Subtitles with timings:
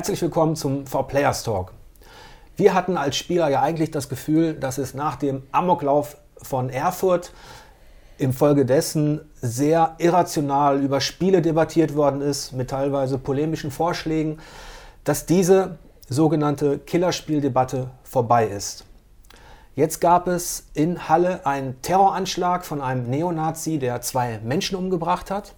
[0.00, 1.74] Herzlich willkommen zum For Players Talk.
[2.56, 7.34] Wir hatten als Spieler ja eigentlich das Gefühl, dass es nach dem Amoklauf von Erfurt
[8.16, 14.38] infolgedessen sehr irrational über Spiele debattiert worden ist, mit teilweise polemischen Vorschlägen,
[15.04, 15.76] dass diese
[16.08, 18.86] sogenannte Killerspieldebatte vorbei ist.
[19.74, 25.54] Jetzt gab es in Halle einen Terroranschlag von einem Neonazi, der zwei Menschen umgebracht hat.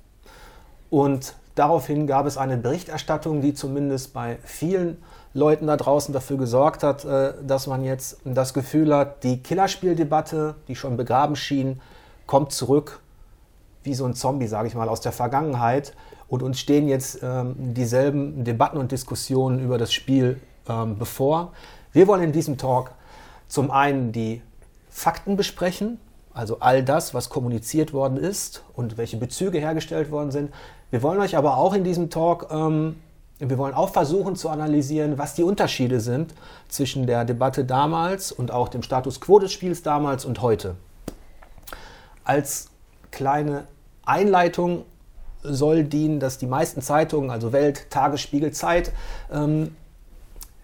[0.91, 5.03] Und daraufhin gab es eine Berichterstattung, die zumindest bei vielen
[5.35, 10.57] Leuten da draußen dafür gesorgt hat, äh, dass man jetzt das Gefühl hat, die Killerspieldebatte,
[10.69, 11.81] die schon begraben schien,
[12.27, 13.01] kommt zurück
[13.85, 15.95] wie so ein Zombie, sage ich mal, aus der Vergangenheit.
[16.29, 21.53] Und uns stehen jetzt ähm, dieselben Debatten und Diskussionen über das Spiel ähm, bevor.
[21.93, 22.93] Wir wollen in diesem Talk
[23.49, 24.41] zum einen die
[24.89, 25.99] Fakten besprechen,
[26.33, 30.53] also all das, was kommuniziert worden ist und welche Bezüge hergestellt worden sind.
[30.93, 32.97] Wir wollen euch aber auch in diesem Talk, ähm,
[33.39, 36.35] wir wollen auch versuchen zu analysieren, was die Unterschiede sind
[36.69, 40.77] zwischen der Debatte damals und auch dem Status quo des Spiels damals und heute.
[42.25, 42.69] Als
[43.11, 43.65] kleine
[44.05, 44.85] Einleitung
[45.43, 48.93] soll dienen, dass die meisten Zeitungen, also Welt, Tagesspiegel, Zeit,
[49.33, 49.75] ähm,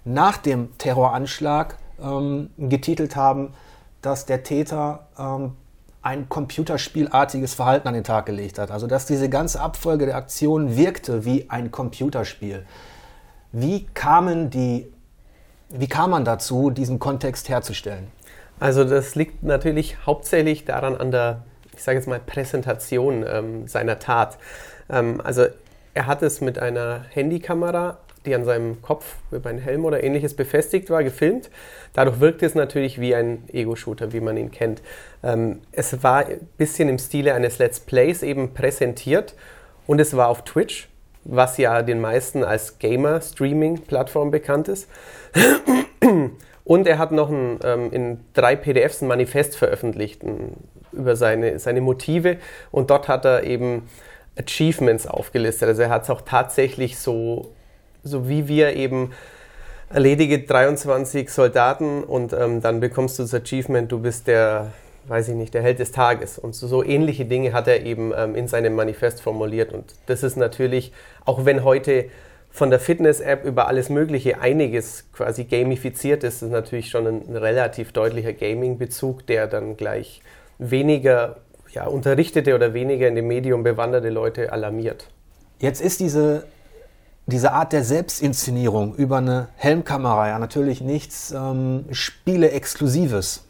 [0.04, 3.54] nach dem Terroranschlag ähm, getitelt haben,
[4.02, 5.52] dass der Täter ähm,
[6.08, 8.70] ein computerspielartiges Verhalten an den Tag gelegt hat.
[8.70, 12.64] Also dass diese ganze Abfolge der Aktionen wirkte wie ein Computerspiel.
[13.52, 14.90] Wie kamen die,
[15.68, 18.06] wie kam man dazu, diesen Kontext herzustellen?
[18.58, 21.42] Also das liegt natürlich hauptsächlich daran an der,
[21.74, 24.38] ich sage jetzt mal, Präsentation ähm, seiner Tat.
[24.88, 25.44] Ähm, also
[25.92, 27.98] er hat es mit einer Handykamera
[28.28, 31.50] die an seinem Kopf über einen Helm oder ähnliches befestigt war, gefilmt.
[31.92, 34.82] Dadurch wirkte es natürlich wie ein Ego-Shooter, wie man ihn kennt.
[35.22, 39.34] Ähm, es war ein bisschen im Stile eines Let's Plays eben präsentiert
[39.86, 40.88] und es war auf Twitch,
[41.24, 44.88] was ja den meisten als Gamer-Streaming-Plattform bekannt ist.
[46.68, 50.52] Und er hat noch ein, ähm, in drei PDFs ein Manifest veröffentlicht ein,
[50.92, 52.36] über seine, seine Motive
[52.70, 53.88] und dort hat er eben
[54.38, 55.68] Achievements aufgelistet.
[55.68, 57.54] Also er hat es auch tatsächlich so
[58.08, 59.12] so wie wir eben
[59.90, 64.72] erledige 23 Soldaten und ähm, dann bekommst du das Achievement, du bist der,
[65.06, 66.38] weiß ich nicht, der Held des Tages.
[66.38, 69.72] Und so, so ähnliche Dinge hat er eben ähm, in seinem Manifest formuliert.
[69.72, 70.92] Und das ist natürlich,
[71.24, 72.06] auch wenn heute
[72.50, 77.36] von der Fitness-App über alles Mögliche einiges quasi gamifiziert ist, ist natürlich schon ein, ein
[77.36, 80.22] relativ deutlicher Gaming-Bezug, der dann gleich
[80.58, 81.36] weniger
[81.72, 85.08] ja, unterrichtete oder weniger in dem Medium bewanderte Leute alarmiert.
[85.60, 86.44] Jetzt ist diese
[87.28, 93.44] diese Art der Selbstinszenierung über eine Helmkamera ja natürlich nichts ähm, Spiele-Exklusives.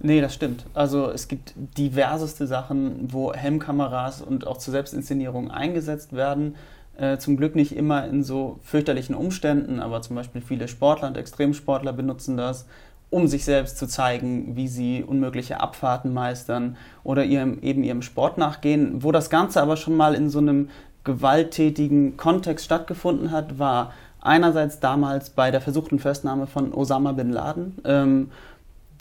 [0.00, 0.64] Nee, das stimmt.
[0.74, 6.54] Also es gibt diverseste Sachen, wo Helmkameras und auch zur Selbstinszenierung eingesetzt werden.
[6.96, 11.16] Äh, zum Glück nicht immer in so fürchterlichen Umständen, aber zum Beispiel viele Sportler und
[11.18, 12.66] Extremsportler benutzen das,
[13.10, 18.38] um sich selbst zu zeigen, wie sie unmögliche Abfahrten meistern oder ihrem, eben ihrem Sport
[18.38, 19.02] nachgehen.
[19.02, 20.70] Wo das Ganze aber schon mal in so einem
[21.08, 27.78] gewalttätigen Kontext stattgefunden hat, war einerseits damals bei der versuchten Festnahme von Osama bin Laden.
[27.84, 28.30] Ähm,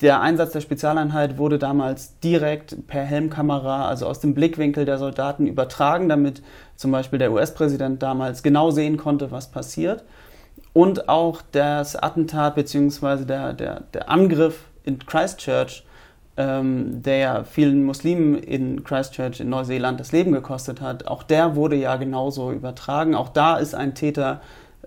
[0.02, 5.48] der Einsatz der Spezialeinheit wurde damals direkt per Helmkamera, also aus dem Blickwinkel der Soldaten
[5.48, 6.42] übertragen, damit
[6.76, 10.04] zum Beispiel der US-Präsident damals genau sehen konnte, was passiert.
[10.72, 13.26] Und auch das Attentat bzw.
[13.26, 15.84] Der, der, der Angriff in Christchurch
[16.38, 21.56] ähm, der ja vielen Muslimen in Christchurch in Neuseeland das Leben gekostet hat, auch der
[21.56, 23.16] wurde ja genauso übertragen.
[23.16, 24.42] Auch da ist ein Täter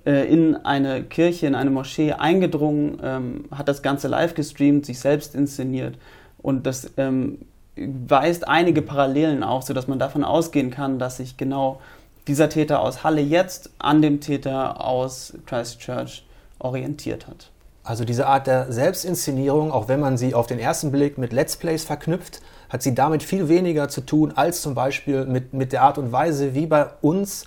[0.07, 5.01] äh, in eine Kirche, in eine Moschee eingedrungen, ähm, hat das Ganze live gestreamt, sich
[5.01, 5.99] selbst inszeniert
[6.39, 7.39] und das ähm,
[7.77, 11.81] weist einige Parallelen auf, sodass man davon ausgehen kann, dass sich genau
[12.27, 16.25] dieser Täter aus Halle jetzt an dem Täter aus Christchurch
[16.59, 17.51] orientiert hat.
[17.83, 21.57] Also diese Art der Selbstinszenierung, auch wenn man sie auf den ersten Blick mit Let's
[21.57, 25.83] Plays verknüpft, hat sie damit viel weniger zu tun als zum Beispiel mit, mit der
[25.83, 27.47] Art und Weise, wie bei uns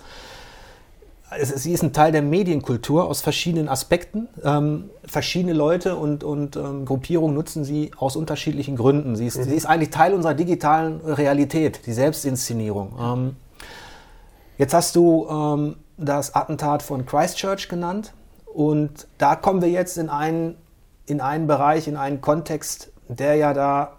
[1.38, 4.28] es, sie ist ein Teil der Medienkultur aus verschiedenen Aspekten.
[4.44, 9.16] Ähm, verschiedene Leute und, und ähm, Gruppierungen nutzen sie aus unterschiedlichen Gründen.
[9.16, 9.44] Sie ist, mhm.
[9.44, 12.92] sie ist, eigentlich Teil unserer digitalen Realität, die Selbstinszenierung.
[13.00, 13.36] Ähm,
[14.58, 18.12] jetzt hast du ähm, das Attentat von Christchurch genannt.
[18.54, 20.56] Und da kommen wir jetzt in einen,
[21.06, 23.98] in einen Bereich, in einen Kontext, der ja da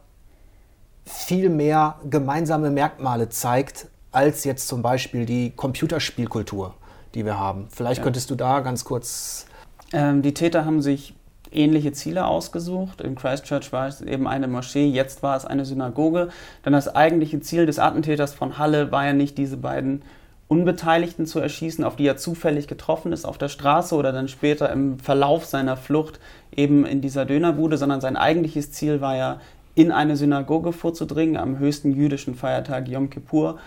[1.05, 6.73] viel mehr gemeinsame Merkmale zeigt, als jetzt zum Beispiel die Computerspielkultur,
[7.13, 7.67] die wir haben.
[7.69, 8.03] Vielleicht ja.
[8.05, 9.45] könntest du da ganz kurz.
[9.91, 11.13] Ähm, die Täter haben sich
[11.51, 13.01] ähnliche Ziele ausgesucht.
[13.01, 16.29] In Christchurch war es eben eine Moschee, jetzt war es eine Synagoge.
[16.65, 20.01] Denn das eigentliche Ziel des Attentäters von Halle war ja nicht, diese beiden
[20.47, 24.71] Unbeteiligten zu erschießen, auf die er zufällig getroffen ist auf der Straße oder dann später
[24.71, 26.19] im Verlauf seiner Flucht
[26.56, 29.39] eben in dieser Dönerbude, sondern sein eigentliches Ziel war ja,
[29.74, 33.59] in eine Synagoge vorzudringen am höchsten jüdischen Feiertag Yom Kippur,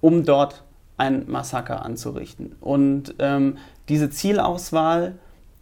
[0.00, 0.62] um dort
[0.96, 2.54] ein Massaker anzurichten.
[2.60, 3.58] Und ähm,
[3.88, 5.14] diese Zielauswahl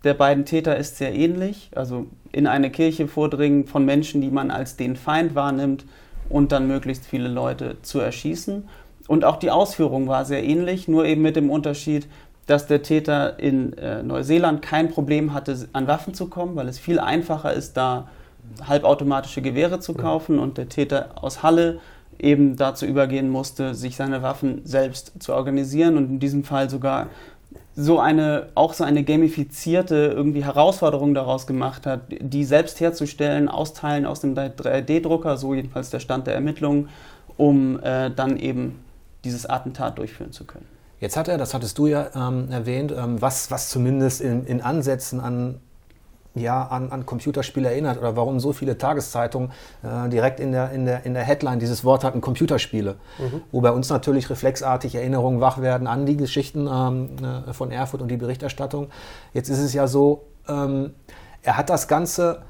[0.04, 4.50] der beiden Täter ist sehr ähnlich, also in eine Kirche vordringen von Menschen, die man
[4.50, 5.86] als den Feind wahrnimmt
[6.28, 8.68] und dann möglichst viele Leute zu erschießen.
[9.06, 12.06] Und auch die Ausführung war sehr ähnlich, nur eben mit dem Unterschied,
[12.46, 16.78] dass der Täter in äh, Neuseeland kein Problem hatte, an Waffen zu kommen, weil es
[16.78, 18.08] viel einfacher ist, da
[18.66, 21.80] halbautomatische Gewehre zu kaufen und der Täter aus Halle
[22.18, 27.08] eben dazu übergehen musste, sich seine Waffen selbst zu organisieren und in diesem Fall sogar
[27.76, 34.06] so eine, auch so eine gamifizierte irgendwie Herausforderung daraus gemacht hat, die selbst herzustellen, austeilen
[34.06, 36.88] aus dem 3D-Drucker, so jedenfalls der Stand der Ermittlungen,
[37.36, 38.83] um äh, dann eben
[39.24, 40.66] dieses Attentat durchführen zu können.
[41.00, 44.60] Jetzt hat er, das hattest du ja ähm, erwähnt, ähm, was, was zumindest in, in
[44.60, 45.60] Ansätzen an
[46.34, 50.84] ja, an, an Computerspiele erinnert oder warum so viele Tageszeitungen äh, direkt in der, in,
[50.84, 52.96] der, in der Headline dieses Wort hatten, Computerspiele.
[53.18, 53.42] Mhm.
[53.52, 57.16] Wo bei uns natürlich reflexartig Erinnerungen wach werden an die Geschichten ähm,
[57.48, 58.88] äh, von Erfurt und die Berichterstattung.
[59.32, 60.94] Jetzt ist es ja so, ähm,
[61.42, 62.42] er hat das Ganze,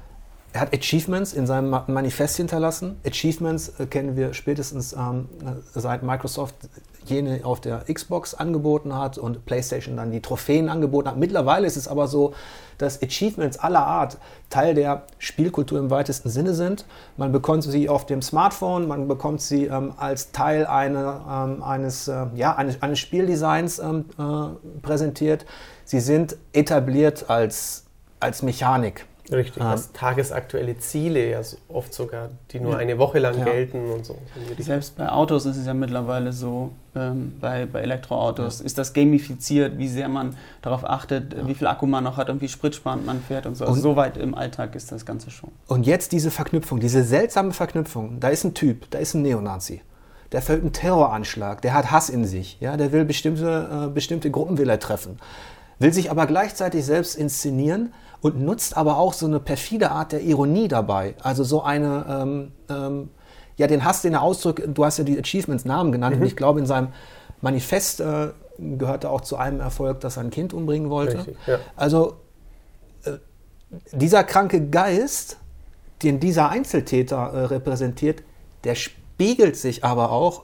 [0.55, 2.97] er hat Achievements in seinem Manifest hinterlassen.
[3.05, 5.27] Achievements äh, kennen wir spätestens ähm,
[5.73, 6.55] seit Microsoft
[7.03, 11.17] jene auf der Xbox angeboten hat und PlayStation dann die Trophäen angeboten hat.
[11.17, 12.33] Mittlerweile ist es aber so,
[12.77, 14.17] dass Achievements aller Art
[14.49, 16.85] Teil der Spielkultur im weitesten Sinne sind.
[17.17, 22.07] Man bekommt sie auf dem Smartphone, man bekommt sie ähm, als Teil eine, ähm, eines,
[22.07, 25.45] äh, ja, eines, eines Spieldesigns ähm, äh, präsentiert.
[25.83, 27.83] Sie sind etabliert als,
[28.21, 29.05] als Mechanik.
[29.31, 32.77] Richtig, ähm, tagesaktuelle Ziele ja oft sogar, die nur ja.
[32.77, 33.45] eine Woche lang ja.
[33.45, 34.17] gelten und so.
[34.59, 38.65] Selbst bei Autos ist es ja mittlerweile so, ähm, bei, bei Elektroautos ja.
[38.65, 42.41] ist das gamifiziert, wie sehr man darauf achtet, wie viel Akku man noch hat und
[42.41, 43.65] wie spritsparend man fährt und so.
[43.65, 45.51] Also und so weit im Alltag ist das Ganze schon.
[45.67, 48.19] Und jetzt diese Verknüpfung, diese seltsame Verknüpfung.
[48.19, 49.81] Da ist ein Typ, da ist ein Neonazi.
[50.31, 54.31] Der verübt einen Terroranschlag, der hat Hass in sich, ja, der will bestimmte, äh, bestimmte
[54.31, 55.19] Gruppen will er treffen,
[55.79, 60.21] will sich aber gleichzeitig selbst inszenieren und nutzt aber auch so eine perfide Art der
[60.21, 61.15] Ironie dabei.
[61.21, 63.09] Also so eine, ähm, ähm,
[63.57, 66.21] ja, den Hass, den er ausdrückt, du hast ja die Achievements Namen genannt mhm.
[66.23, 66.89] und ich glaube, in seinem
[67.41, 71.19] Manifest äh, gehörte auch zu einem Erfolg, dass er ein Kind umbringen wollte.
[71.19, 71.59] Richtig, ja.
[71.75, 72.15] Also
[73.03, 73.11] äh,
[73.91, 75.37] dieser kranke Geist,
[76.03, 78.23] den dieser Einzeltäter äh, repräsentiert,
[78.63, 80.43] der spiegelt sich aber auch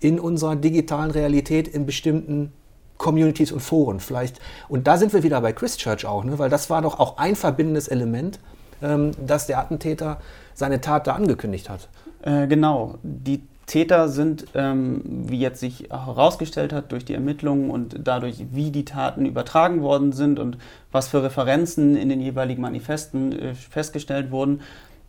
[0.00, 2.52] in unserer digitalen Realität in bestimmten
[2.98, 4.40] Communities und Foren vielleicht.
[4.68, 6.38] Und da sind wir wieder bei Christchurch auch, ne?
[6.38, 8.38] weil das war doch auch ein verbindendes Element,
[8.82, 10.18] ähm, dass der Attentäter
[10.54, 11.88] seine Tat da angekündigt hat.
[12.22, 12.98] Äh, genau.
[13.02, 18.70] Die Täter sind, ähm, wie jetzt sich herausgestellt hat, durch die Ermittlungen und dadurch, wie
[18.70, 20.58] die Taten übertragen worden sind und
[20.92, 24.60] was für Referenzen in den jeweiligen Manifesten äh, festgestellt wurden,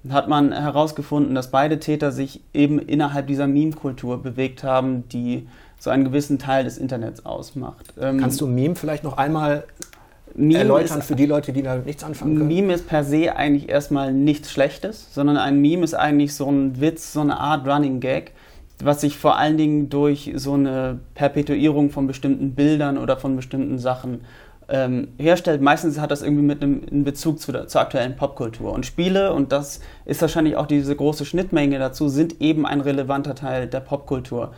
[0.09, 5.47] hat man herausgefunden, dass beide Täter sich eben innerhalb dieser Meme-Kultur bewegt haben, die
[5.85, 7.93] so einen gewissen Teil des Internets ausmacht.
[8.01, 9.63] Ähm, Kannst du Meme vielleicht noch einmal
[10.33, 12.47] Meme erläutern ist, für die Leute, die da nichts anfangen können?
[12.47, 16.81] Meme ist per se eigentlich erstmal nichts Schlechtes, sondern ein Meme ist eigentlich so ein
[16.81, 18.31] Witz, so eine Art Running Gag,
[18.83, 23.77] was sich vor allen Dingen durch so eine Perpetuierung von bestimmten Bildern oder von bestimmten
[23.77, 24.21] Sachen
[24.67, 25.61] ähm, herstellt.
[25.61, 28.73] Meistens hat das irgendwie mit einem, Bezug zu der, zur aktuellen Popkultur.
[28.73, 33.35] Und Spiele, und das ist wahrscheinlich auch diese große Schnittmenge dazu, sind eben ein relevanter
[33.35, 34.51] Teil der Popkultur.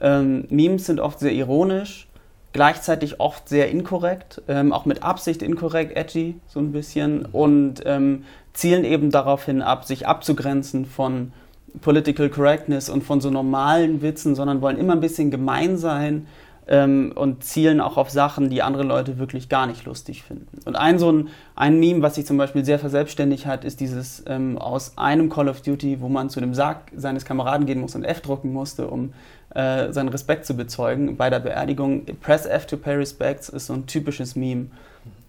[0.00, 2.08] Ähm, Memes sind oft sehr ironisch,
[2.52, 8.24] gleichzeitig oft sehr inkorrekt, ähm, auch mit Absicht inkorrekt, edgy so ein bisschen und ähm,
[8.52, 11.32] zielen eben darauf hin ab, sich abzugrenzen von
[11.80, 16.26] Political Correctness und von so normalen Witzen, sondern wollen immer ein bisschen gemein sein
[16.68, 20.46] ähm, und zielen auch auf Sachen, die andere Leute wirklich gar nicht lustig finden.
[20.64, 24.22] Und ein so ein, ein Meme, was sich zum Beispiel sehr verselbstständigt hat, ist dieses
[24.26, 27.94] ähm, aus einem Call of Duty, wo man zu dem Sarg seines Kameraden gehen muss
[27.94, 29.12] und F drucken musste, um
[29.54, 32.04] äh, seinen Respekt zu bezeugen bei der Beerdigung.
[32.20, 34.66] Press F to pay respects ist so ein typisches Meme,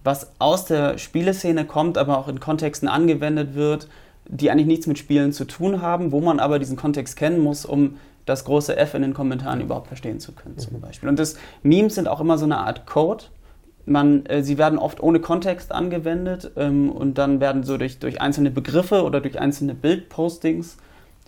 [0.04, 3.88] was aus der Spieleszene kommt, aber auch in Kontexten angewendet wird,
[4.28, 7.64] die eigentlich nichts mit Spielen zu tun haben, wo man aber diesen Kontext kennen muss,
[7.64, 10.80] um das große F in den Kommentaren überhaupt verstehen zu können, zum mhm.
[10.80, 11.08] Beispiel.
[11.08, 13.24] Und das Memes sind auch immer so eine Art Code.
[13.84, 18.20] Man, äh, sie werden oft ohne Kontext angewendet ähm, und dann werden so durch, durch
[18.20, 20.78] einzelne Begriffe oder durch einzelne Bildpostings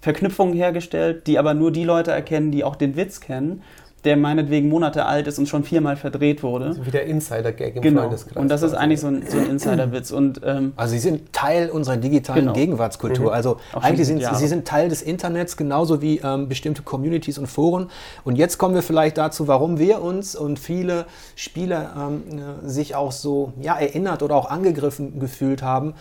[0.01, 3.63] Verknüpfungen hergestellt, die aber nur die Leute erkennen, die auch den Witz kennen.
[4.05, 6.67] der meinetwegen Monate alt ist und schon viermal verdreht wurde.
[6.67, 8.03] Also wie der Insider-Gag im Genau.
[8.03, 8.37] Freundeskreis.
[8.37, 10.13] Und das ist eigentlich so ein, so ein Insiderwitz.
[10.13, 12.53] Und ähm, Also sie sind Teil unserer digitalen Genau.
[12.53, 13.27] Gegenwartskultur.
[13.27, 13.33] Mhm.
[13.33, 14.37] Also Auch eigentlich sind Jahre.
[14.37, 17.91] sie sind Teil des Internets, genauso wie ähm, bestimmte Communities und Foren.
[18.23, 22.23] Und jetzt kommen wir vielleicht dazu, warum wir uns und viele Spieler ähm,
[22.65, 25.95] äh, sich auch so ja, erinnert oder auch angegriffen gefühlt haben,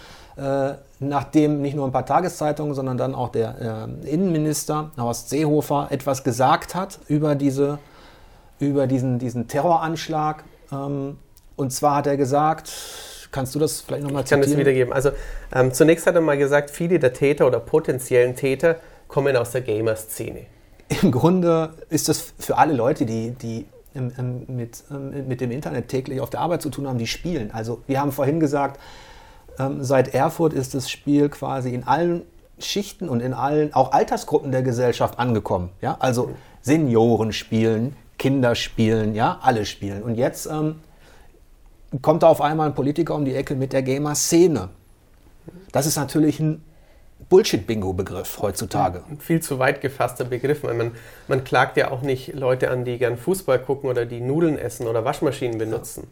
[0.99, 6.23] nachdem nicht nur ein paar Tageszeitungen, sondern dann auch der äh, Innenminister Horst Seehofer etwas
[6.23, 7.79] gesagt hat über diese
[8.59, 10.43] über diesen, diesen Terroranschlag.
[10.71, 11.17] Ähm,
[11.55, 12.71] und zwar hat er gesagt,
[13.31, 14.65] kannst du das vielleicht nochmal Ich kann das zitieren?
[14.67, 14.93] wiedergeben.
[14.93, 15.11] Also
[15.53, 18.77] ähm, zunächst hat er mal gesagt, viele der Täter oder potenziellen Täter
[19.07, 20.45] kommen aus der Gamer-Szene.
[21.01, 23.65] Im Grunde ist das für alle Leute, die, die
[23.95, 27.07] ähm, ähm, mit, ähm, mit dem Internet täglich auf der Arbeit zu tun haben, die
[27.07, 27.51] spielen.
[27.51, 28.79] Also wir haben vorhin gesagt,
[29.59, 32.23] ähm, seit Erfurt ist das Spiel quasi in allen
[32.59, 35.69] Schichten und in allen, auch Altersgruppen der Gesellschaft angekommen.
[35.81, 35.97] Ja?
[35.99, 40.01] Also Senioren spielen, Kinder spielen, ja, alle spielen.
[40.03, 40.75] Und jetzt ähm,
[42.01, 44.69] kommt da auf einmal ein Politiker um die Ecke mit der Gamer-Szene.
[45.71, 46.63] Das ist natürlich ein
[47.29, 49.03] Bullshit-Bingo-Begriff heutzutage.
[49.09, 50.63] Ein viel zu weit gefasster Begriff.
[50.63, 50.91] Man,
[51.27, 54.87] man klagt ja auch nicht Leute an, die gern Fußball gucken oder die Nudeln essen
[54.87, 56.07] oder Waschmaschinen benutzen.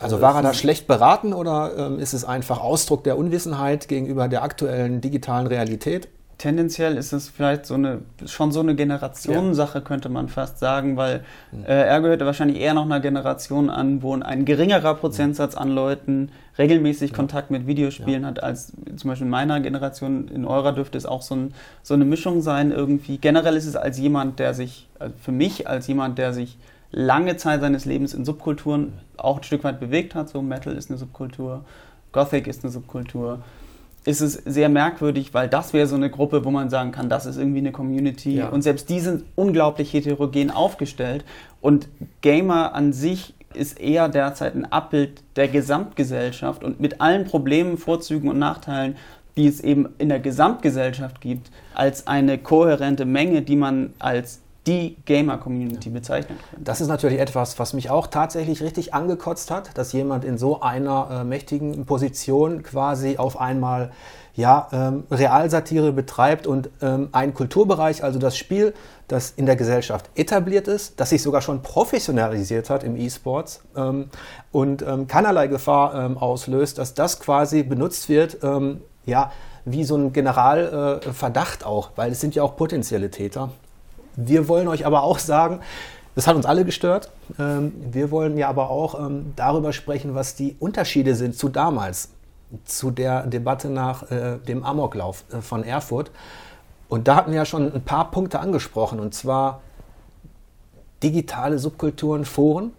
[0.00, 4.28] Also war er da schlecht beraten oder ähm, ist es einfach Ausdruck der Unwissenheit gegenüber
[4.28, 6.08] der aktuellen digitalen Realität?
[6.38, 11.24] tendenziell ist es vielleicht so eine, schon so eine Generationensache, könnte man fast sagen, weil
[11.66, 16.30] äh, er gehörte wahrscheinlich eher noch einer Generation an, wo ein geringerer Prozentsatz an Leuten
[16.56, 20.28] regelmäßig Kontakt mit Videospielen hat, als zum Beispiel in meiner Generation.
[20.28, 23.18] In eurer dürfte es auch so, ein, so eine Mischung sein irgendwie.
[23.18, 26.56] Generell ist es als jemand, der sich, also für mich als jemand, der sich
[26.90, 30.90] lange Zeit seines Lebens in Subkulturen auch ein Stück weit bewegt hat, so Metal ist
[30.90, 31.64] eine Subkultur,
[32.12, 33.40] Gothic ist eine Subkultur,
[34.04, 37.26] ist es sehr merkwürdig, weil das wäre so eine Gruppe, wo man sagen kann, das
[37.26, 38.36] ist irgendwie eine Community.
[38.36, 38.48] Ja.
[38.48, 41.24] Und selbst die sind unglaublich heterogen aufgestellt.
[41.60, 41.88] Und
[42.22, 48.30] Gamer an sich ist eher derzeit ein Abbild der Gesamtgesellschaft und mit allen Problemen, Vorzügen
[48.30, 48.96] und Nachteilen,
[49.36, 54.96] die es eben in der Gesamtgesellschaft gibt, als eine kohärente Menge, die man als die
[55.06, 56.38] Gamer-Community bezeichnen.
[56.58, 60.60] Das ist natürlich etwas, was mich auch tatsächlich richtig angekotzt hat, dass jemand in so
[60.60, 63.90] einer äh, mächtigen Position quasi auf einmal
[64.34, 68.74] ja, ähm, Realsatire betreibt und ähm, einen Kulturbereich, also das Spiel,
[69.08, 74.10] das in der Gesellschaft etabliert ist, das sich sogar schon professionalisiert hat im E-Sports ähm,
[74.52, 79.32] und ähm, keinerlei Gefahr ähm, auslöst, dass das quasi benutzt wird, ähm, ja,
[79.64, 83.50] wie so ein Generalverdacht äh, auch, weil es sind ja auch potenzielle Täter.
[84.20, 85.60] Wir wollen euch aber auch sagen,
[86.16, 87.08] das hat uns alle gestört.
[87.38, 92.08] Ähm, wir wollen ja aber auch ähm, darüber sprechen, was die Unterschiede sind zu damals,
[92.64, 96.10] zu der Debatte nach äh, dem Amoklauf äh, von Erfurt.
[96.88, 99.60] Und da hatten wir ja schon ein paar Punkte angesprochen, und zwar
[101.00, 102.72] digitale Subkulturen, Foren,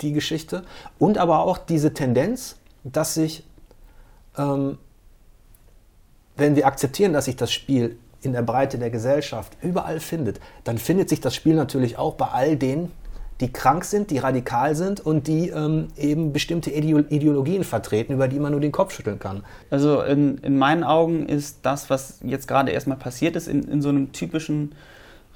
[0.00, 0.62] die Geschichte,
[1.00, 3.44] und aber auch diese Tendenz, dass sich,
[4.38, 4.78] ähm,
[6.36, 10.78] wenn wir akzeptieren, dass sich das Spiel in der Breite der Gesellschaft überall findet, dann
[10.78, 12.90] findet sich das Spiel natürlich auch bei all denen,
[13.40, 18.28] die krank sind, die radikal sind und die ähm, eben bestimmte Ideo- Ideologien vertreten, über
[18.28, 19.42] die man nur den Kopf schütteln kann.
[19.70, 23.82] Also in, in meinen Augen ist das, was jetzt gerade erstmal passiert ist, in, in
[23.82, 24.74] so einem typischen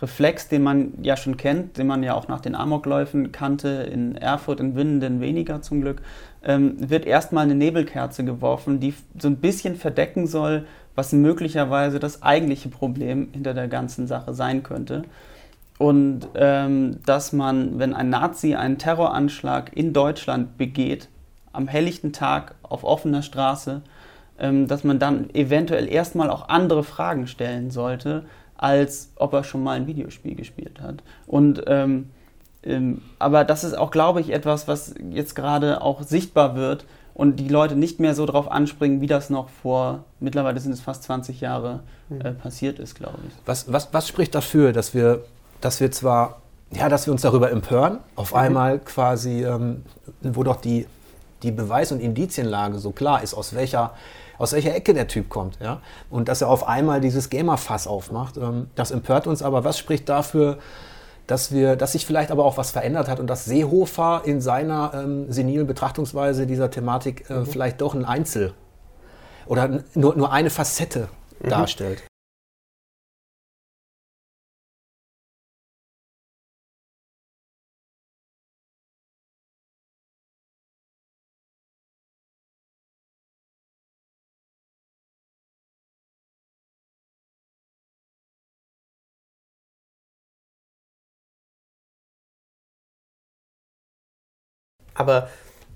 [0.01, 4.15] Reflex, den man ja schon kennt, den man ja auch nach den Amokläufen kannte, in
[4.15, 6.01] Erfurt, in Winnenden weniger zum Glück,
[6.45, 10.67] ähm, wird erstmal eine Nebelkerze geworfen, die so ein bisschen verdecken soll,
[10.99, 15.05] was möglicherweise das eigentliche Problem hinter der ganzen Sache sein könnte.
[15.79, 21.09] Und ähm, dass man, wenn ein Nazi einen Terroranschlag in Deutschland begeht,
[21.53, 23.83] am helllichten Tag auf offener Straße,
[24.41, 28.25] ähm, dass man dann eventuell erstmal auch andere Fragen stellen sollte,
[28.57, 31.05] als ob er schon mal ein Videospiel gespielt hat.
[31.29, 32.11] Und ähm,
[32.65, 36.87] ähm, aber das ist auch, glaube ich, etwas, was jetzt gerade auch sichtbar wird
[37.19, 40.81] und die Leute nicht mehr so darauf anspringen, wie das noch vor, mittlerweile sind es
[40.81, 43.35] fast 20 Jahre, äh, passiert ist, glaube ich.
[43.45, 45.25] Was, was, was spricht dafür, dass wir,
[45.61, 49.83] dass wir zwar, ja, dass wir uns darüber empören, auf einmal quasi, ähm,
[50.23, 50.87] wo doch die,
[51.43, 53.95] die Beweis- und Indizienlage so klar ist, aus welcher,
[54.39, 58.37] aus welcher Ecke der Typ kommt, ja, und dass er auf einmal dieses Gamer-Fass aufmacht,
[58.37, 60.59] ähm, das empört uns, aber was spricht dafür,
[61.29, 64.93] dass wir, dass sich vielleicht aber auch was verändert hat und dass Seehofer in seiner
[64.95, 68.55] ähm, senilen Betrachtungsweise dieser Thematik äh, vielleicht doch ein Einzel
[69.47, 71.09] oder nur, nur eine Facette
[71.41, 72.03] darstellt.
[94.99, 95.29] Aber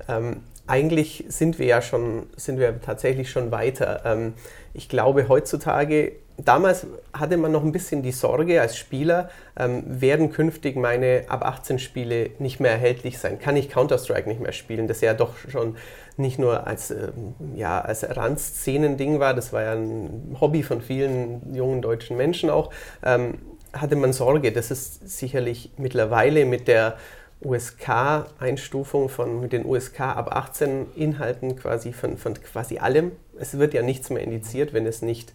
[0.09, 4.03] ähm, eigentlich sind wir ja schon, sind wir tatsächlich schon weiter.
[4.05, 4.35] Ähm,
[4.75, 10.33] ich glaube, heutzutage, damals hatte man noch ein bisschen die Sorge als Spieler, ähm, werden
[10.33, 13.39] künftig meine ab 18 Spiele nicht mehr erhältlich sein?
[13.39, 14.89] Kann ich Counter-Strike nicht mehr spielen?
[14.89, 15.77] Das ja doch schon
[16.17, 21.55] nicht nur als, ähm, ja, als Randszenen-Ding war, das war ja ein Hobby von vielen
[21.55, 22.71] jungen deutschen Menschen auch,
[23.05, 23.39] ähm,
[23.73, 24.53] hatte man Sorge.
[24.53, 26.97] Das ist sicherlich mittlerweile mit der
[27.45, 33.13] USK-Einstufung von mit den USK ab 18 Inhalten quasi von, von quasi allem.
[33.39, 35.33] Es wird ja nichts mehr indiziert, wenn es nicht,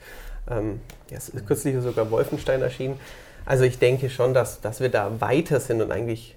[0.49, 2.99] ähm, ja, es ist kürzlich sogar Wolfenstein erschienen.
[3.45, 6.35] Also ich denke schon, dass, dass wir da weiter sind und eigentlich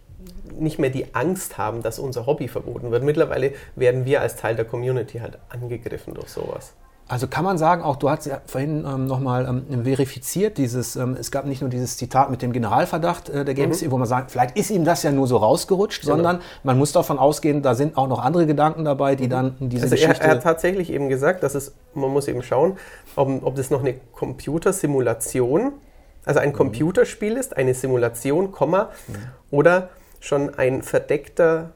[0.59, 3.03] nicht mehr die Angst haben, dass unser Hobby verboten wird.
[3.03, 6.75] Mittlerweile werden wir als Teil der Community halt angegriffen durch sowas.
[7.11, 11.17] Also kann man sagen, auch du hast ja vorhin ähm, nochmal ähm, verifiziert, dieses, ähm,
[11.19, 13.91] es gab nicht nur dieses Zitat mit dem Generalverdacht äh, der Games, mhm.
[13.91, 16.15] wo man sagt, vielleicht ist ihm das ja nur so rausgerutscht, genau.
[16.15, 19.31] sondern man muss davon ausgehen, da sind auch noch andere Gedanken dabei, die mhm.
[19.31, 20.23] dann diese also Geschichte...
[20.23, 22.77] Er, er, hat tatsächlich eben gesagt, dass es, man muss eben schauen,
[23.17, 25.73] ob, ob das noch eine Computersimulation,
[26.25, 26.55] also ein mhm.
[26.55, 29.15] Computerspiel ist, eine Simulation, Komma, mhm.
[29.51, 29.89] oder
[30.21, 31.71] schon ein verdeckter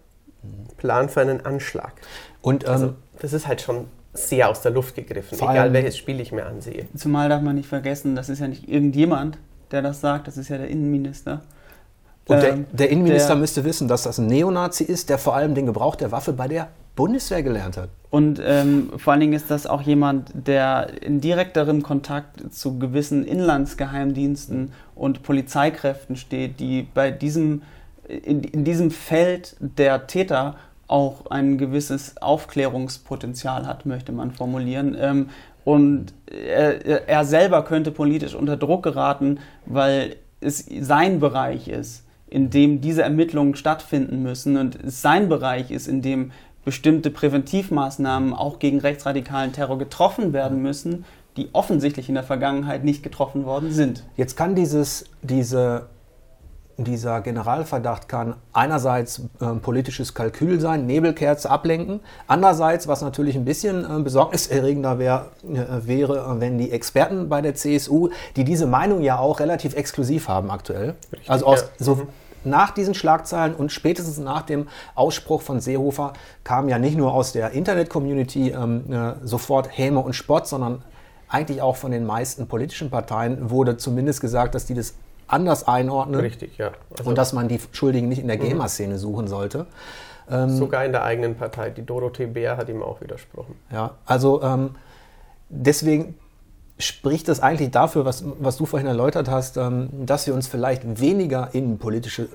[0.76, 1.92] Plan für einen Anschlag.
[2.40, 5.98] Und also, ähm, das ist halt schon sehr aus der Luft gegriffen, Vor egal welches
[5.98, 6.86] Spiel ich mir ansehe.
[6.96, 9.38] Zumal darf man nicht vergessen, das ist ja nicht irgendjemand,
[9.70, 11.42] der das sagt, das ist ja der Innenminister.
[12.26, 15.34] Und der, ähm, der Innenminister der, müsste wissen, dass das ein Neonazi ist, der vor
[15.34, 17.90] allem den Gebrauch der Waffe bei der Bundeswehr gelernt hat.
[18.10, 23.24] Und ähm, vor allen Dingen ist das auch jemand, der in direkterem Kontakt zu gewissen
[23.24, 27.62] Inlandsgeheimdiensten und Polizeikräften steht, die bei diesem,
[28.06, 30.54] in, in diesem Feld der Täter
[30.88, 34.96] auch ein gewisses Aufklärungspotenzial hat, möchte man formulieren.
[34.98, 35.28] Ähm,
[35.64, 42.50] und er, er, selber könnte politisch unter Druck geraten, weil es sein Bereich ist, in
[42.50, 46.32] dem diese Ermittlungen stattfinden müssen und es sein Bereich ist, in dem
[46.64, 51.04] bestimmte Präventivmaßnahmen auch gegen rechtsradikalen Terror getroffen werden müssen,
[51.36, 54.04] die offensichtlich in der Vergangenheit nicht getroffen worden sind.
[54.16, 55.86] Jetzt kann dieses, diese
[56.76, 62.00] dieser Generalverdacht kann einerseits äh, politisches Kalkül sein, Nebelkerze ablenken.
[62.26, 67.54] Andererseits, was natürlich ein bisschen äh, besorgniserregender wär, äh, wäre, wenn die Experten bei der
[67.54, 71.66] CSU, die diese Meinung ja auch relativ exklusiv haben aktuell, Richtig, also aus, ja.
[71.78, 72.08] so, mhm.
[72.44, 77.32] nach diesen Schlagzeilen und spätestens nach dem Ausspruch von Seehofer kam ja nicht nur aus
[77.32, 80.82] der Internet-Community ähm, äh, sofort Häme und Spott, sondern
[81.28, 84.94] eigentlich auch von den meisten politischen Parteien wurde zumindest gesagt, dass die das
[85.26, 86.20] anders einordnen.
[86.20, 86.72] Richtig, ja.
[86.96, 88.48] Also und dass man die Schuldigen nicht in der mhm.
[88.48, 89.66] Gamer-Szene suchen sollte.
[90.30, 91.70] Ähm, Sogar in der eigenen Partei.
[91.70, 93.56] Die Dorothee Bär hat ihm auch widersprochen.
[93.70, 94.74] Ja, also ähm,
[95.48, 96.18] deswegen
[96.78, 101.00] spricht das eigentlich dafür, was, was du vorhin erläutert hast, ähm, dass wir uns vielleicht
[101.00, 102.28] weniger innenpolitische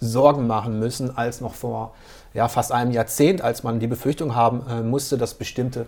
[0.00, 1.94] Sorgen machen müssen als noch vor
[2.32, 5.86] ja, fast einem Jahrzehnt, als man die Befürchtung haben äh, musste, dass bestimmte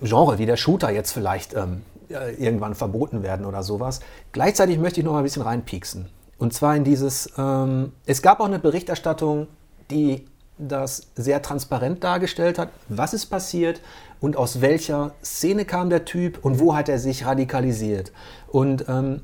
[0.00, 4.00] Genre wie der Shooter jetzt vielleicht ähm, irgendwann verboten werden oder sowas.
[4.32, 6.08] Gleichzeitig möchte ich noch mal ein bisschen reinpieksen.
[6.38, 9.48] Und zwar in dieses, ähm, es gab auch eine Berichterstattung,
[9.90, 10.24] die
[10.58, 13.80] das sehr transparent dargestellt hat, was ist passiert
[14.20, 18.12] und aus welcher Szene kam der Typ und wo hat er sich radikalisiert.
[18.48, 19.22] Und ähm,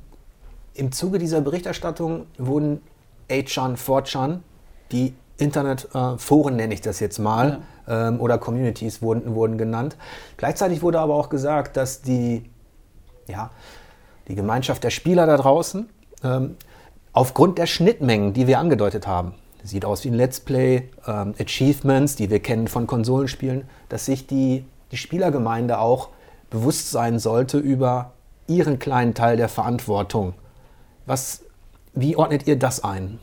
[0.75, 2.81] im Zuge dieser Berichterstattung wurden
[3.31, 4.39] 8chan, 4chan,
[4.93, 7.61] die Internetforen äh, nenne ich das jetzt mal, ja.
[7.89, 9.97] Ähm, oder Communities wurden, wurden genannt.
[10.37, 12.45] Gleichzeitig wurde aber auch gesagt, dass die
[13.29, 13.51] ja,
[14.29, 15.89] die Gemeinschaft der Spieler da draußen,
[16.23, 16.57] ähm,
[17.13, 22.17] aufgrund der Schnittmengen, die wir angedeutet haben, sieht aus wie ein Let's Play, ähm, Achievements,
[22.17, 26.11] die wir kennen von Konsolenspielen, dass sich die, die Spielergemeinde auch
[26.51, 28.13] bewusst sein sollte über
[28.47, 30.35] ihren kleinen Teil der Verantwortung.
[31.07, 31.43] Was,
[31.95, 33.19] wie ordnet ihr das ein?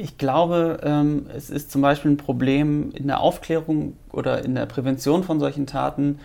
[0.00, 4.66] Ich glaube, ähm, es ist zum Beispiel ein Problem in der Aufklärung oder in der
[4.66, 6.20] Prävention von solchen Taten,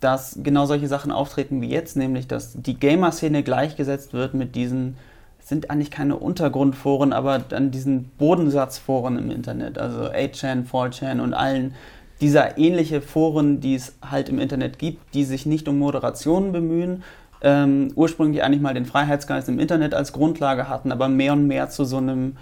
[0.00, 4.98] dass genau solche Sachen auftreten wie jetzt, nämlich dass die Gamer-Szene gleichgesetzt wird mit diesen,
[5.40, 11.74] sind eigentlich keine Untergrundforen, aber dann diesen Bodensatzforen im Internet, also 8chan, 4chan und allen
[12.20, 17.02] dieser ähnliche Foren, die es halt im Internet gibt, die sich nicht um Moderationen bemühen,
[17.40, 21.70] ähm, ursprünglich eigentlich mal den Freiheitsgeist im Internet als Grundlage hatten, aber mehr und mehr
[21.70, 22.36] zu so einem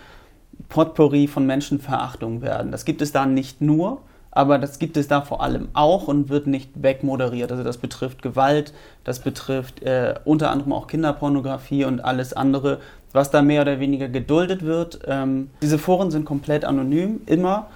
[0.72, 2.72] Potpourri von Menschenverachtung werden.
[2.72, 6.30] Das gibt es da nicht nur, aber das gibt es da vor allem auch und
[6.30, 7.52] wird nicht wegmoderiert.
[7.52, 8.72] Also das betrifft Gewalt,
[9.04, 12.80] das betrifft äh, unter anderem auch Kinderpornografie und alles andere,
[13.12, 15.00] was da mehr oder weniger geduldet wird.
[15.06, 17.66] Ähm, diese Foren sind komplett anonym, immer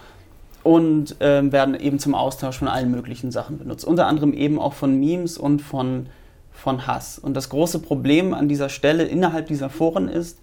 [0.62, 3.84] und ähm, werden eben zum Austausch von allen möglichen Sachen benutzt.
[3.84, 6.06] Unter anderem eben auch von Memes und von,
[6.50, 7.18] von Hass.
[7.18, 10.38] Und das große Problem an dieser Stelle innerhalb dieser Foren ist,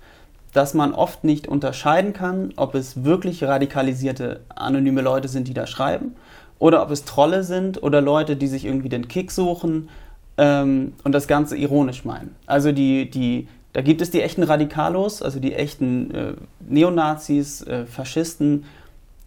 [0.53, 5.67] dass man oft nicht unterscheiden kann, ob es wirklich radikalisierte anonyme Leute sind, die da
[5.67, 6.15] schreiben,
[6.59, 9.89] oder ob es Trolle sind oder Leute, die sich irgendwie den Kick suchen
[10.37, 12.35] ähm, und das Ganze ironisch meinen.
[12.45, 16.33] Also die, die, da gibt es die echten Radikalos, also die echten äh,
[16.67, 18.65] Neonazis, äh, Faschisten,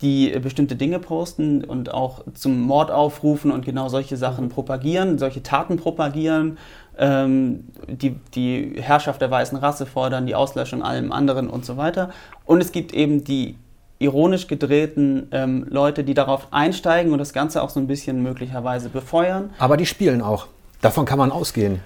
[0.03, 5.19] die äh, bestimmte Dinge posten und auch zum Mord aufrufen und genau solche Sachen propagieren,
[5.19, 6.59] solche Taten propagieren,
[6.98, 12.11] ähm, die, die Herrschaft der weißen Rasse fordern, die Auslöschung allem anderen und so weiter.
[12.44, 13.56] Und es gibt eben die
[13.98, 18.88] ironisch gedrehten ähm, Leute, die darauf einsteigen und das Ganze auch so ein bisschen möglicherweise
[18.88, 19.50] befeuern.
[19.59, 20.48] Aber die spielen auch.
[20.82, 21.80] Davon kann man ausgehen.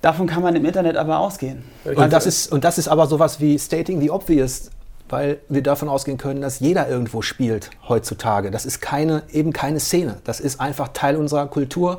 [0.00, 1.64] Davon kann man im Internet aber ausgehen.
[1.84, 4.70] Und, also, das, ist, und das ist aber sowas wie Stating the Obvious,
[5.10, 8.50] weil wir davon ausgehen können, dass jeder irgendwo spielt heutzutage.
[8.50, 10.16] Das ist keine, eben keine Szene.
[10.24, 11.98] Das ist einfach Teil unserer Kultur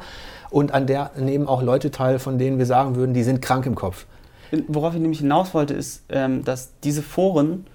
[0.49, 3.65] und an der nehmen auch Leute teil, von denen wir sagen würden, die sind krank
[3.65, 4.05] im Kopf.
[4.67, 7.65] Worauf ich nämlich hinaus wollte, ist, ähm, dass diese Foren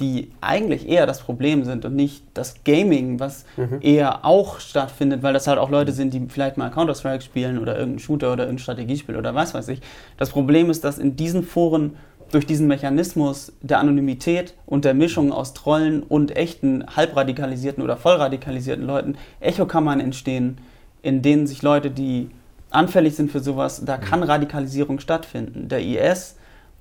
[0.00, 3.78] die eigentlich eher das Problem sind und nicht das Gaming, was mhm.
[3.80, 7.74] eher auch stattfindet, weil das halt auch Leute sind, die vielleicht mal Counter-Strike spielen oder
[7.74, 9.80] irgendeinen Shooter oder irgendein Strategiespiel oder was weiß ich.
[10.16, 11.96] Das Problem ist, dass in diesen Foren
[12.32, 18.84] durch diesen Mechanismus der Anonymität und der Mischung aus Trollen und echten halbradikalisierten oder vollradikalisierten
[18.84, 20.58] Leuten Echokammern entstehen,
[21.04, 22.30] in denen sich Leute, die
[22.70, 24.26] anfällig sind für sowas, da kann mhm.
[24.26, 25.68] Radikalisierung stattfinden.
[25.68, 26.36] Der IS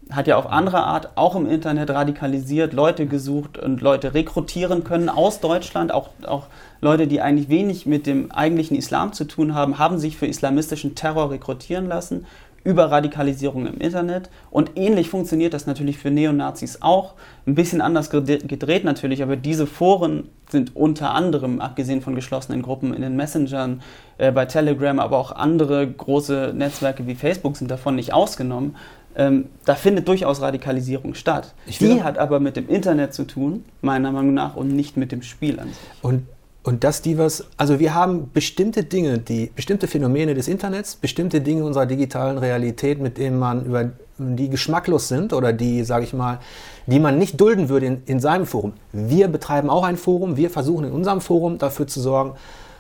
[0.10, 5.10] hat ja auf andere Art auch im Internet radikalisiert, Leute gesucht und Leute rekrutieren können
[5.10, 6.48] aus Deutschland, auch, auch
[6.82, 10.96] Leute, die eigentlich wenig mit dem eigentlichen Islam zu tun haben, haben sich für islamistischen
[10.96, 12.26] Terror rekrutieren lassen
[12.64, 14.30] über Radikalisierung im Internet.
[14.50, 17.14] Und ähnlich funktioniert das natürlich für Neonazis auch.
[17.46, 22.94] Ein bisschen anders gedreht natürlich, aber diese Foren sind unter anderem, abgesehen von geschlossenen Gruppen
[22.94, 23.82] in den Messengern,
[24.18, 28.76] äh, bei Telegram, aber auch andere große Netzwerke wie Facebook sind davon nicht ausgenommen,
[29.16, 31.54] ähm, da findet durchaus Radikalisierung statt.
[31.80, 35.22] Die hat aber mit dem Internet zu tun, meiner Meinung nach, und nicht mit dem
[35.22, 35.78] Spiel an sich.
[36.02, 36.26] Und,
[36.64, 41.42] und das, die was, also wir haben bestimmte Dinge, die, bestimmte Phänomene des Internets, bestimmte
[41.42, 46.14] Dinge unserer digitalen Realität, mit denen man über die geschmacklos sind oder die, sage ich
[46.14, 46.40] mal,
[46.88, 48.74] die man nicht dulden würde in, in seinem Forum.
[48.94, 52.34] Wir betreiben auch ein Forum, wir versuchen in unserem Forum dafür zu sorgen,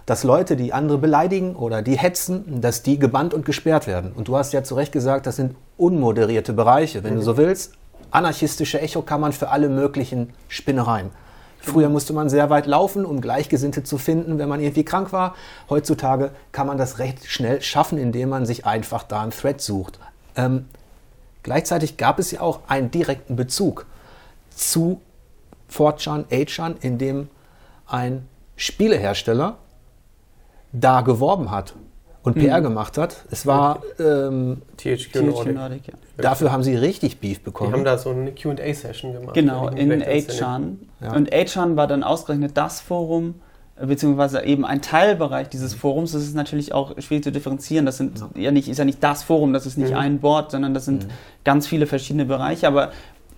[0.06, 4.12] dass Leute, die andere beleidigen oder die hetzen, dass die gebannt und gesperrt werden.
[4.14, 7.18] Und du hast ja zu Recht gesagt, das sind unmoderierte Bereiche, wenn mhm.
[7.18, 7.74] du so willst.
[8.12, 11.10] Anarchistische Echokammern für alle möglichen Spinnereien.
[11.66, 15.34] Früher musste man sehr weit laufen, um Gleichgesinnte zu finden, wenn man irgendwie krank war.
[15.70, 19.98] Heutzutage kann man das recht schnell schaffen, indem man sich einfach da einen Thread sucht.
[20.36, 20.66] Ähm,
[21.42, 23.86] gleichzeitig gab es ja auch einen direkten Bezug
[24.54, 25.00] zu
[25.72, 27.30] 4chan, 8chan, in dem
[27.88, 29.56] ein Spielehersteller
[30.74, 31.76] da geworben hat
[32.24, 32.64] und PR mhm.
[32.64, 33.18] gemacht hat.
[33.32, 35.56] Es war ähm, THQ, Nordic.
[35.56, 35.94] Nordic ja.
[36.18, 37.72] Dafür haben sie richtig Beef bekommen.
[37.72, 39.34] Die haben da so eine Q&A-Session gemacht.
[39.34, 40.76] Genau, in 8chan.
[41.02, 41.14] Ja.
[41.14, 43.36] Und 8chan war dann ausgerechnet das Forum,
[43.80, 46.14] beziehungsweise eben ein Teilbereich dieses Forums.
[46.14, 47.86] Das ist natürlich auch schwierig zu differenzieren.
[47.86, 49.98] Das sind ja, ja nicht, ist ja nicht das Forum, das ist nicht mhm.
[49.98, 51.12] ein Board, sondern das sind mhm.
[51.44, 52.68] ganz viele verschiedene Bereiche.
[52.68, 52.92] Aber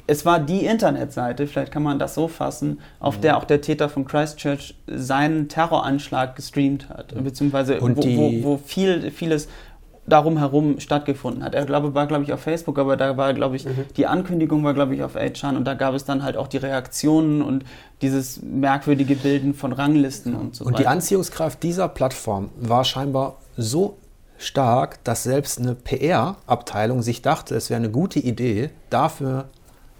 [0.07, 3.21] es war die Internetseite, vielleicht kann man das so fassen, auf mhm.
[3.21, 9.11] der auch der Täter von Christchurch seinen Terroranschlag gestreamt hat, beziehungsweise wo, wo, wo, viel,
[9.11, 9.47] vieles
[10.07, 11.55] darum herum stattgefunden hat.
[11.55, 13.85] Er glaube, war, glaube ich, auf Facebook, aber da war, glaube ich, mhm.
[13.97, 16.57] die Ankündigung war, glaube ich, auf 8chan und da gab es dann halt auch die
[16.57, 17.65] Reaktionen und
[18.03, 20.77] dieses merkwürdige Bilden von Ranglisten und so und weiter.
[20.77, 23.97] Und die Anziehungskraft dieser Plattform war scheinbar so
[24.37, 29.49] stark, dass selbst eine PR-Abteilung sich dachte, es wäre eine gute Idee, dafür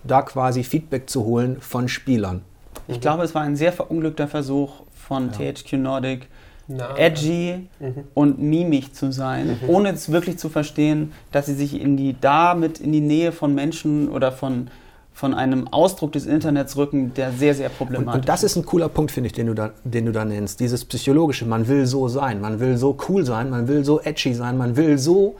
[0.07, 2.41] da quasi Feedback zu holen von Spielern.
[2.87, 3.01] Ich mhm.
[3.01, 5.53] glaube, es war ein sehr verunglückter Versuch von ja.
[5.53, 6.27] THQ Nordic,
[6.67, 8.05] Na, edgy mhm.
[8.13, 9.69] und mimig zu sein, mhm.
[9.69, 13.53] ohne es wirklich zu verstehen, dass sie sich in die damit in die Nähe von
[13.53, 14.69] Menschen oder von
[15.15, 18.13] von einem Ausdruck des Internets rücken, der sehr, sehr problematisch ist.
[18.15, 20.25] Und, und das ist ein cooler Punkt, finde ich, den du, da, den du da
[20.25, 20.59] nennst.
[20.59, 24.33] Dieses psychologische, man will so sein, man will so cool sein, man will so edgy
[24.33, 25.37] sein, man will so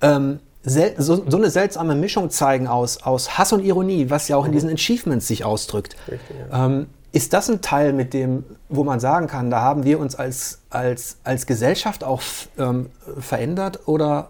[0.00, 4.44] ähm, so, so, eine seltsame Mischung zeigen aus, aus Hass und Ironie, was ja auch
[4.44, 4.54] in mhm.
[4.54, 5.96] diesen Achievements sich ausdrückt.
[6.10, 6.66] Richtig, ja.
[6.66, 10.14] ähm, ist das ein Teil, mit dem, wo man sagen kann, da haben wir uns
[10.14, 12.20] als, als, als Gesellschaft auch
[12.58, 13.88] ähm, verändert?
[13.88, 14.28] Oder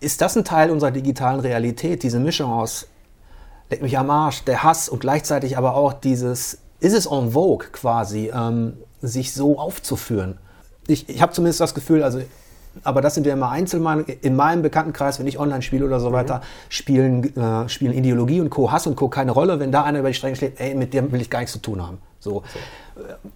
[0.00, 2.88] ist das ein Teil unserer digitalen Realität, diese Mischung aus
[3.70, 7.66] Leck mich am Arsch, der Hass und gleichzeitig aber auch dieses, ist es en vogue
[7.72, 10.38] quasi, ähm, sich so aufzuführen?
[10.86, 12.20] Ich, ich habe zumindest das Gefühl, also
[12.84, 14.04] aber das sind ja immer Einzelmann.
[14.04, 16.14] In meinem Bekanntenkreis, wenn ich online spiele oder so mhm.
[16.14, 18.70] weiter, spielen, äh, spielen Ideologie und Co.
[18.70, 19.08] Hass und Co.
[19.08, 19.60] keine Rolle.
[19.60, 21.60] Wenn da einer über die Stränge schlägt, ey, mit dem will ich gar nichts zu
[21.60, 21.98] tun haben.
[22.20, 22.42] So.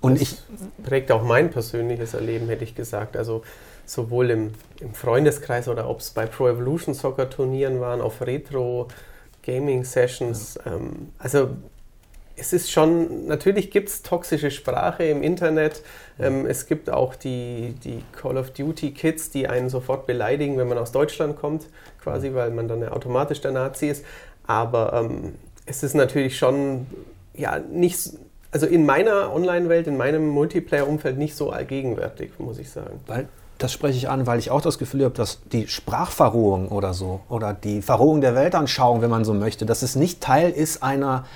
[0.00, 0.38] Und das ich
[0.84, 3.16] prägt auch mein persönliches Erleben, hätte ich gesagt.
[3.16, 3.42] Also
[3.86, 4.50] sowohl im,
[4.80, 8.88] im Freundeskreis oder ob es bei Pro Evolution Soccer Turnieren waren, auf Retro
[9.42, 10.58] Gaming-Sessions.
[10.64, 10.72] Ja.
[10.72, 11.50] Ähm, also
[12.40, 15.82] es ist schon, natürlich gibt es toxische Sprache im Internet.
[16.18, 20.66] Ähm, es gibt auch die, die Call of Duty Kids, die einen sofort beleidigen, wenn
[20.66, 21.66] man aus Deutschland kommt,
[22.02, 24.04] quasi, weil man dann ja automatisch der Nazi ist.
[24.46, 25.34] Aber ähm,
[25.66, 26.86] es ist natürlich schon,
[27.34, 27.98] ja, nicht,
[28.50, 33.00] also in meiner Online-Welt, in meinem Multiplayer-Umfeld nicht so allgegenwärtig, muss ich sagen.
[33.06, 36.94] Weil das spreche ich an, weil ich auch das Gefühl habe, dass die Sprachverrohung oder
[36.94, 40.82] so oder die Verrohung der Weltanschauung, wenn man so möchte, dass es nicht Teil ist
[40.82, 41.26] einer,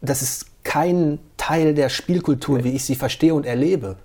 [0.00, 2.64] dass es kein Teil der Spielkultur, nee.
[2.64, 3.96] wie ich sie verstehe und erlebe.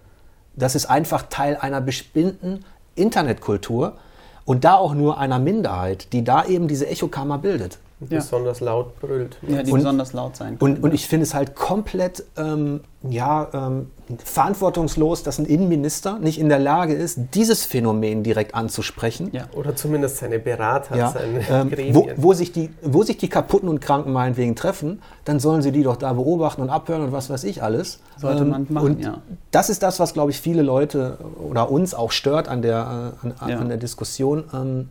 [0.56, 2.64] Das ist einfach Teil einer bestimmten
[2.96, 3.98] Internetkultur
[4.46, 8.08] und da auch nur einer Minderheit, die da eben diese Echokammer bildet ja.
[8.18, 9.38] besonders laut brüllt.
[9.48, 10.76] Ja, die und, besonders laut sein können.
[10.78, 13.92] Und, und ich finde es halt komplett ähm, ja, ähm,
[14.24, 19.30] verantwortungslos, dass ein Innenminister nicht in der Lage ist, dieses Phänomen direkt anzusprechen.
[19.32, 19.46] Ja.
[19.56, 21.12] Oder zumindest seine Berater, ja.
[21.12, 21.96] seine ähm, Gremien.
[21.96, 25.72] Wo, wo, sich die, wo sich die Kaputten und Kranken meinetwegen treffen, dann sollen sie
[25.72, 28.00] die doch da beobachten und abhören und was weiß ich alles.
[28.18, 29.22] Sollte ähm, man machen, und ja.
[29.52, 33.44] Das ist das, was, glaube ich, viele Leute oder uns auch stört an der, äh,
[33.44, 33.58] an, ja.
[33.58, 34.44] an der Diskussion.
[34.54, 34.90] Ähm,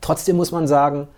[0.00, 1.08] trotzdem muss man sagen,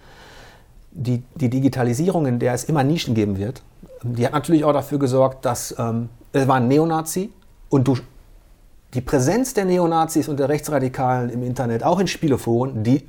[0.92, 3.62] die, die Digitalisierung, in der es immer Nischen geben wird,
[4.02, 7.30] die hat natürlich auch dafür gesorgt, dass ähm, es war ein Neonazi
[7.68, 7.96] und du,
[8.94, 13.06] die Präsenz der Neonazis und der Rechtsradikalen im Internet, auch in Spieleforen, die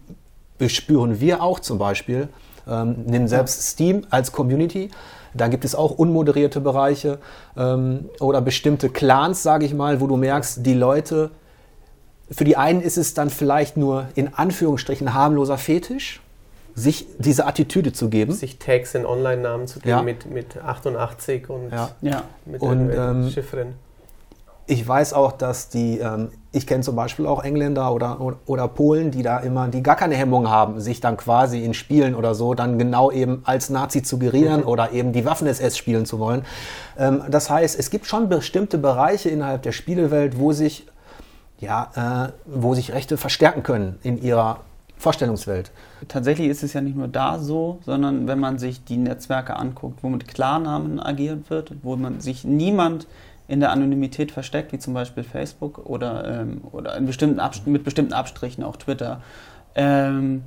[0.57, 2.29] bespüren wir auch zum Beispiel.
[2.67, 4.91] Ähm, nimm selbst Steam als Community.
[5.33, 7.17] Da gibt es auch unmoderierte Bereiche
[7.57, 11.31] ähm, oder bestimmte Clans, sage ich mal, wo du merkst, die Leute,
[12.29, 16.21] für die einen ist es dann vielleicht nur in Anführungsstrichen harmloser Fetisch
[16.75, 18.33] sich diese Attitüde zu geben.
[18.33, 20.01] Sich Tags in Online-Namen zu geben ja.
[20.01, 21.89] mit, mit 88 und ja.
[22.01, 22.23] Ja.
[22.45, 23.73] mit und, ähm, Chiffren.
[24.67, 28.67] Ich weiß auch, dass die, ähm, ich kenne zum Beispiel auch Engländer oder, oder, oder,
[28.67, 32.35] Polen, die da immer, die gar keine Hemmung haben, sich dann quasi in Spielen oder
[32.35, 34.67] so dann genau eben als Nazi zu gerieren mhm.
[34.67, 36.45] oder eben die Waffen-SS spielen zu wollen.
[36.97, 40.87] Ähm, das heißt, es gibt schon bestimmte Bereiche innerhalb der Spielewelt, wo sich,
[41.59, 44.59] ja, äh, wo sich Rechte verstärken können in ihrer
[45.01, 45.71] Vorstellungswelt.
[46.07, 50.03] Tatsächlich ist es ja nicht nur da so, sondern wenn man sich die Netzwerke anguckt,
[50.03, 53.07] wo mit Klarnamen agiert wird, wo man sich niemand
[53.47, 58.63] in der Anonymität versteckt, wie zum Beispiel Facebook oder, ähm, oder bestimmten mit bestimmten Abstrichen
[58.63, 59.23] auch Twitter,
[59.73, 60.43] ähm,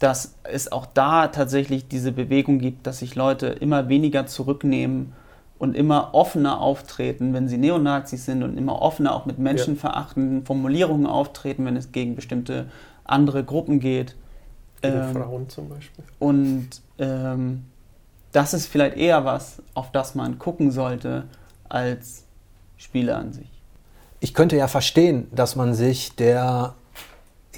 [0.00, 5.12] dass es auch da tatsächlich diese Bewegung gibt, dass sich Leute immer weniger zurücknehmen
[5.60, 11.06] und immer offener auftreten, wenn sie Neonazis sind und immer offener auch mit menschenverachtenden Formulierungen
[11.06, 12.66] auftreten, wenn es gegen bestimmte
[13.04, 14.16] andere Gruppen geht.
[14.82, 16.04] Ähm, Frauen zum Beispiel.
[16.18, 17.64] Und ähm,
[18.32, 21.24] das ist vielleicht eher was, auf das man gucken sollte,
[21.68, 22.24] als
[22.76, 23.48] Spiele an sich.
[24.20, 26.74] Ich könnte ja verstehen, dass man sich der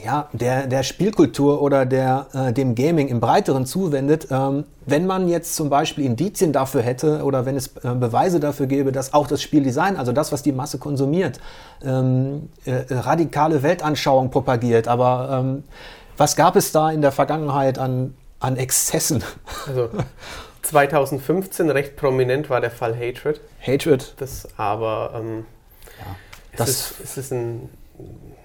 [0.05, 5.29] ja, der, der Spielkultur oder der, äh, dem Gaming im Breiteren zuwendet, ähm, wenn man
[5.29, 9.27] jetzt zum Beispiel Indizien dafür hätte oder wenn es äh, Beweise dafür gäbe, dass auch
[9.27, 11.41] das Spieldesign, also das, was die Masse konsumiert,
[11.85, 14.89] ähm, äh, radikale Weltanschauung propagiert.
[14.89, 15.65] Aber ähm,
[16.17, 19.23] was gab es da in der Vergangenheit an, an Exzessen?
[19.67, 19.91] Also
[20.63, 23.41] 2015 recht prominent war der Fall Hatred.
[23.61, 24.15] Hatred.
[24.19, 25.47] Das aber ähm,
[25.99, 26.17] ja,
[26.57, 27.69] das ist, es ist ein,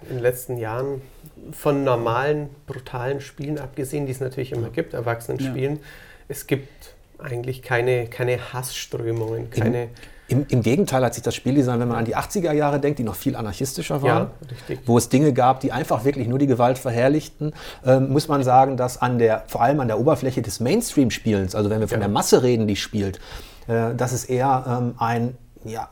[0.03, 1.01] in den letzten Jahren
[1.51, 5.81] von normalen, brutalen Spielen abgesehen, die es natürlich immer gibt, Erwachsenenspielen, ja.
[6.27, 9.89] es gibt eigentlich keine, keine Hassströmungen, keine.
[10.27, 13.03] Im, Im, Gegenteil hat sich das Spieldesign, wenn man an die 80er Jahre denkt, die
[13.03, 14.29] noch viel anarchistischer waren,
[14.69, 17.53] ja, wo es Dinge gab, die einfach wirklich nur die Gewalt verherrlichten,
[17.85, 21.69] ähm, muss man sagen, dass an der, vor allem an der Oberfläche des Mainstream-Spielens, also
[21.69, 22.05] wenn wir von ja.
[22.05, 23.19] der Masse reden, die spielt,
[23.67, 25.89] äh, dass es eher ähm, ein, ja,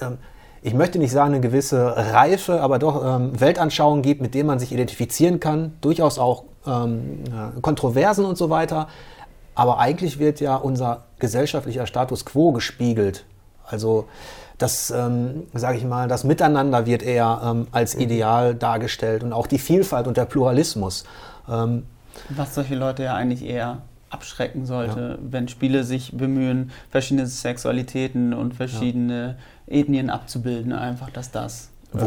[0.00, 0.16] ähm,
[0.66, 4.58] ich möchte nicht sagen, eine gewisse Reife, aber doch ähm, Weltanschauung gibt, mit denen man
[4.58, 7.22] sich identifizieren kann, durchaus auch ähm,
[7.62, 8.88] Kontroversen und so weiter.
[9.54, 13.24] Aber eigentlich wird ja unser gesellschaftlicher Status quo gespiegelt.
[13.64, 14.08] Also
[14.58, 19.46] das, ähm, sage ich mal, das Miteinander wird eher ähm, als Ideal dargestellt und auch
[19.46, 21.04] die Vielfalt und der Pluralismus.
[21.48, 21.86] Ähm,
[22.30, 25.30] Was solche Leute ja eigentlich eher abschrecken sollte, ja.
[25.32, 29.78] wenn Spiele sich bemühen, verschiedene Sexualitäten und verschiedene ja.
[29.78, 31.70] Ethnien abzubilden, einfach, dass das.
[31.92, 32.06] Wo,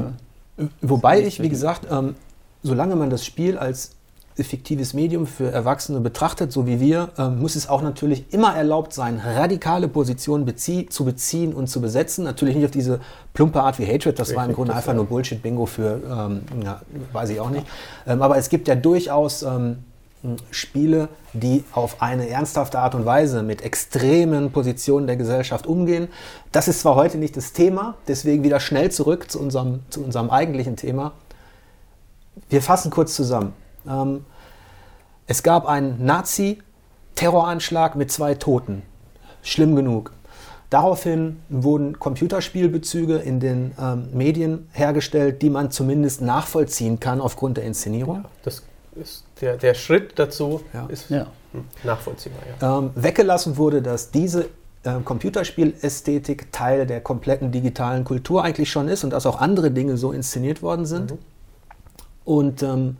[0.58, 2.16] äh, wobei ich, wie gesagt, ähm,
[2.64, 3.96] solange man das Spiel als
[4.44, 8.94] fiktives Medium für Erwachsene betrachtet, so wie wir, ähm, muss es auch natürlich immer erlaubt
[8.94, 12.24] sein, radikale Positionen bezie zu beziehen und zu besetzen.
[12.24, 13.00] Natürlich nicht auf diese
[13.34, 16.82] plumpe Art wie Hatred, das Richtig, war im Grunde einfach nur Bullshit-Bingo für, ähm, ja,
[17.12, 17.66] weiß ich auch nicht.
[18.08, 19.80] Ähm, aber es gibt ja durchaus ähm,
[20.52, 26.10] Spiele, die auf eine ernsthafte Art und Weise mit extremen Positionen der Gesellschaft umgehen.
[26.52, 30.30] Das ist zwar heute nicht das Thema, deswegen wieder schnell zurück zu unserem, zu unserem
[30.30, 31.14] eigentlichen Thema.
[32.50, 33.54] Wir fassen kurz zusammen.
[33.88, 34.26] Ähm,
[35.28, 36.60] es gab einen Nazi,
[37.16, 38.82] Terroranschlag mit zwei Toten.
[39.42, 40.12] Schlimm genug.
[40.70, 47.64] Daraufhin wurden Computerspielbezüge in den ähm, Medien hergestellt, die man zumindest nachvollziehen kann aufgrund der
[47.64, 48.24] Inszenierung.
[48.24, 48.64] Ja, das
[48.96, 50.86] ist der, der Schritt dazu ja.
[50.88, 51.28] ist ja.
[51.84, 52.40] nachvollziehbar.
[52.62, 54.50] Ähm, weggelassen wurde, dass diese
[54.84, 59.98] äh, Computerspielästhetik Teil der kompletten digitalen Kultur eigentlich schon ist und dass auch andere Dinge
[59.98, 61.12] so inszeniert worden sind.
[61.12, 61.18] Mhm.
[62.26, 62.98] Und ähm,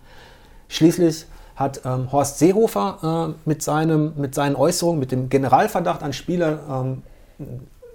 [0.68, 1.26] schließlich
[1.56, 6.60] hat ähm, Horst Seehofer äh, mit, seinem, mit seinen Äußerungen, mit dem Generalverdacht an Spieler,
[6.70, 7.04] ähm,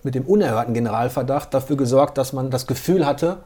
[0.03, 3.39] mit dem unerhörten Generalverdacht dafür gesorgt, dass man das Gefühl hatte,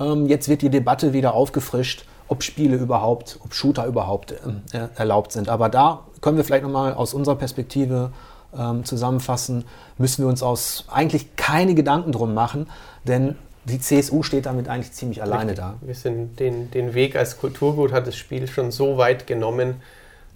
[0.00, 4.62] ähm, jetzt wird die Debatte wieder aufgefrischt, ob Spiele überhaupt, ob Shooter überhaupt ähm,
[4.94, 5.48] erlaubt sind.
[5.48, 8.12] Aber da können wir vielleicht nochmal aus unserer Perspektive
[8.56, 9.64] ähm, zusammenfassen,
[9.98, 12.68] müssen wir uns aus eigentlich keine Gedanken drum machen,
[13.04, 15.74] denn die CSU steht damit eigentlich ziemlich alleine da.
[15.80, 19.82] Wir sind den, den Weg als Kulturgut hat das Spiel schon so weit genommen,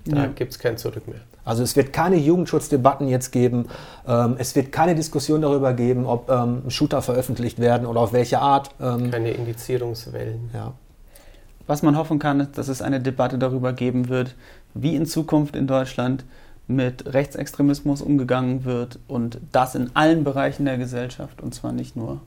[0.05, 0.27] da ja.
[0.27, 1.21] gibt es kein Zurück mehr.
[1.45, 3.69] Also es wird keine Jugendschutzdebatten jetzt geben.
[4.07, 8.41] Ähm, es wird keine Diskussion darüber geben, ob ähm, Shooter veröffentlicht werden oder auf welche
[8.41, 8.71] Art.
[8.81, 10.51] Ähm, keine Indizierungswellen.
[10.53, 10.73] Ja.
[11.67, 14.35] Was man hoffen kann, ist, dass es eine Debatte darüber geben wird,
[14.75, 16.25] wie in Zukunft in Deutschland
[16.67, 22.21] mit Rechtsextremismus umgegangen wird und das in allen Bereichen der Gesellschaft und zwar nicht nur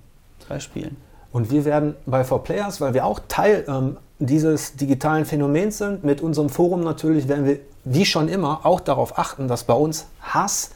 [0.47, 0.95] bei Spielen.
[1.31, 6.21] Und wir werden bei 4Players, weil wir auch Teil ähm, dieses digitalen Phänomens sind, mit
[6.21, 10.71] unserem Forum natürlich, werden wir wie schon immer auch darauf achten, dass bei uns Hass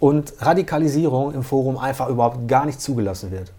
[0.00, 3.52] und Radikalisierung im Forum einfach überhaupt gar nicht zugelassen wird.